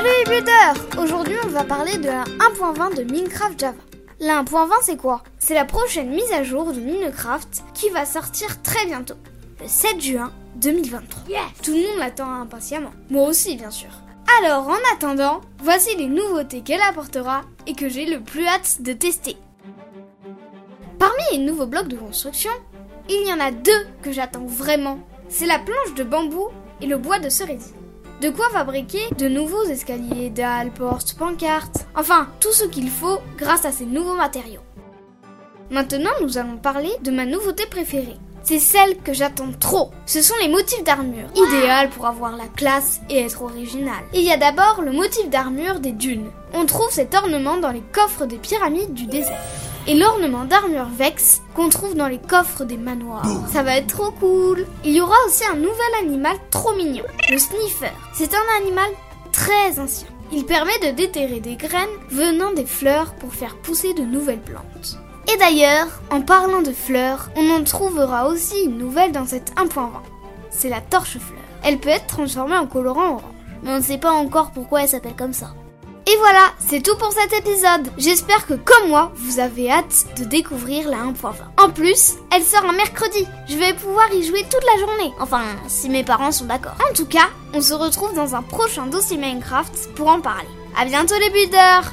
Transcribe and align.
Salut 0.00 0.12
les 0.24 0.30
builders 0.30 0.76
Aujourd'hui 0.98 1.36
on 1.44 1.48
va 1.48 1.62
parler 1.62 1.98
de 1.98 2.06
la 2.06 2.24
1.20 2.24 2.96
de 2.96 3.02
Minecraft 3.02 3.60
Java. 3.60 3.76
La 4.18 4.42
1.20 4.42 4.70
c'est 4.80 4.96
quoi? 4.96 5.22
C'est 5.38 5.52
la 5.52 5.66
prochaine 5.66 6.08
mise 6.08 6.32
à 6.32 6.42
jour 6.42 6.72
de 6.72 6.80
Minecraft 6.80 7.64
qui 7.74 7.90
va 7.90 8.06
sortir 8.06 8.62
très 8.62 8.86
bientôt, 8.86 9.16
le 9.60 9.68
7 9.68 10.00
juin 10.00 10.32
2023. 10.56 11.36
Tout 11.62 11.72
le 11.72 11.82
monde 11.82 11.98
l'attend 11.98 12.32
impatiemment. 12.32 12.92
Moi 13.10 13.28
aussi 13.28 13.56
bien 13.56 13.70
sûr. 13.70 13.90
Alors 14.38 14.68
en 14.68 14.94
attendant, 14.94 15.42
voici 15.62 15.94
les 15.98 16.06
nouveautés 16.06 16.62
qu'elle 16.62 16.80
apportera 16.80 17.42
et 17.66 17.74
que 17.74 17.90
j'ai 17.90 18.06
le 18.06 18.20
plus 18.20 18.46
hâte 18.46 18.80
de 18.80 18.94
tester. 18.94 19.36
Parmi 20.98 21.22
les 21.32 21.44
nouveaux 21.44 21.66
blocs 21.66 21.88
de 21.88 21.98
construction, 21.98 22.52
il 23.10 23.28
y 23.28 23.32
en 23.34 23.40
a 23.40 23.50
deux 23.50 23.86
que 24.00 24.12
j'attends 24.12 24.46
vraiment. 24.46 24.98
C'est 25.28 25.44
la 25.44 25.58
planche 25.58 25.94
de 25.94 26.04
bambou 26.04 26.48
et 26.80 26.86
le 26.86 26.96
bois 26.96 27.18
de 27.18 27.28
cerisier. 27.28 27.74
De 28.20 28.28
quoi 28.28 28.50
fabriquer 28.50 29.00
de 29.16 29.28
nouveaux 29.28 29.64
escaliers, 29.64 30.28
dalles, 30.28 30.72
portes, 30.72 31.14
pancartes, 31.14 31.86
enfin 31.96 32.28
tout 32.38 32.52
ce 32.52 32.64
qu'il 32.64 32.90
faut 32.90 33.18
grâce 33.38 33.64
à 33.64 33.72
ces 33.72 33.86
nouveaux 33.86 34.14
matériaux. 34.14 34.60
Maintenant, 35.70 36.10
nous 36.20 36.36
allons 36.36 36.58
parler 36.58 36.90
de 37.02 37.10
ma 37.10 37.24
nouveauté 37.24 37.64
préférée. 37.64 38.18
C'est 38.42 38.58
celle 38.58 38.98
que 38.98 39.14
j'attends 39.14 39.52
trop. 39.58 39.90
Ce 40.04 40.20
sont 40.20 40.34
les 40.42 40.48
motifs 40.48 40.84
d'armure, 40.84 41.28
idéal 41.34 41.88
pour 41.88 42.06
avoir 42.06 42.36
la 42.36 42.48
classe 42.56 43.00
et 43.08 43.20
être 43.20 43.40
original. 43.42 44.02
Il 44.12 44.22
y 44.22 44.32
a 44.32 44.36
d'abord 44.36 44.82
le 44.82 44.92
motif 44.92 45.30
d'armure 45.30 45.80
des 45.80 45.92
dunes. 45.92 46.30
On 46.52 46.66
trouve 46.66 46.90
cet 46.90 47.14
ornement 47.14 47.56
dans 47.56 47.72
les 47.72 47.84
coffres 47.92 48.26
des 48.26 48.38
pyramides 48.38 48.92
du 48.92 49.06
désert 49.06 49.40
et 49.90 49.94
l'ornement 49.94 50.44
d'armure 50.44 50.86
Vex 50.96 51.42
qu'on 51.52 51.68
trouve 51.68 51.96
dans 51.96 52.06
les 52.06 52.20
coffres 52.20 52.64
des 52.64 52.76
manoirs. 52.76 53.26
Ça 53.52 53.64
va 53.64 53.76
être 53.76 53.88
trop 53.88 54.12
cool. 54.12 54.64
Il 54.84 54.92
y 54.92 55.00
aura 55.00 55.16
aussi 55.26 55.42
un 55.44 55.56
nouvel 55.56 55.94
animal 56.00 56.36
trop 56.50 56.72
mignon, 56.76 57.02
le 57.28 57.38
sniffer. 57.38 57.90
C'est 58.14 58.32
un 58.32 58.62
animal 58.62 58.88
très 59.32 59.80
ancien. 59.80 60.06
Il 60.30 60.46
permet 60.46 60.78
de 60.78 60.94
déterrer 60.94 61.40
des 61.40 61.56
graines 61.56 61.88
venant 62.08 62.52
des 62.52 62.66
fleurs 62.66 63.14
pour 63.14 63.34
faire 63.34 63.56
pousser 63.56 63.92
de 63.92 64.02
nouvelles 64.02 64.42
plantes. 64.42 65.00
Et 65.32 65.36
d'ailleurs, 65.38 65.88
en 66.12 66.20
parlant 66.20 66.62
de 66.62 66.72
fleurs, 66.72 67.28
on 67.34 67.50
en 67.50 67.64
trouvera 67.64 68.28
aussi 68.28 68.62
une 68.66 68.78
nouvelle 68.78 69.10
dans 69.10 69.26
cette 69.26 69.52
1.20. 69.56 69.88
C'est 70.50 70.68
la 70.68 70.80
torche 70.80 71.18
fleur. 71.18 71.42
Elle 71.64 71.78
peut 71.78 71.88
être 71.88 72.06
transformée 72.06 72.56
en 72.56 72.68
colorant 72.68 73.14
orange, 73.14 73.22
mais 73.64 73.70
on 73.70 73.78
ne 73.78 73.82
sait 73.82 73.98
pas 73.98 74.12
encore 74.12 74.52
pourquoi 74.52 74.82
elle 74.82 74.88
s'appelle 74.88 75.16
comme 75.16 75.32
ça. 75.32 75.52
Et 76.10 76.16
voilà, 76.16 76.52
c'est 76.58 76.82
tout 76.82 76.96
pour 76.96 77.12
cet 77.12 77.32
épisode. 77.32 77.88
J'espère 77.96 78.44
que 78.44 78.54
comme 78.54 78.88
moi, 78.88 79.12
vous 79.14 79.38
avez 79.38 79.70
hâte 79.70 80.06
de 80.18 80.24
découvrir 80.24 80.88
la 80.88 80.96
1.20. 80.96 81.34
En 81.56 81.70
plus, 81.70 82.14
elle 82.34 82.42
sort 82.42 82.64
un 82.64 82.72
mercredi. 82.72 83.24
Je 83.48 83.56
vais 83.56 83.74
pouvoir 83.74 84.12
y 84.12 84.24
jouer 84.24 84.42
toute 84.42 84.64
la 84.64 84.80
journée. 84.80 85.14
Enfin, 85.20 85.44
si 85.68 85.88
mes 85.88 86.02
parents 86.02 86.32
sont 86.32 86.46
d'accord. 86.46 86.74
En 86.90 86.92
tout 86.94 87.06
cas, 87.06 87.28
on 87.54 87.60
se 87.60 87.74
retrouve 87.74 88.12
dans 88.14 88.34
un 88.34 88.42
prochain 88.42 88.86
dossier 88.86 89.18
Minecraft 89.18 89.90
pour 89.94 90.08
en 90.08 90.20
parler. 90.20 90.48
À 90.76 90.84
bientôt 90.84 91.14
les 91.20 91.30
builders 91.30 91.92